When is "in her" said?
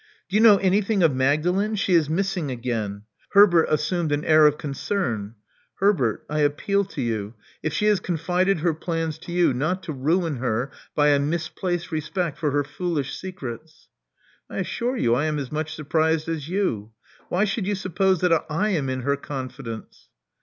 18.89-19.15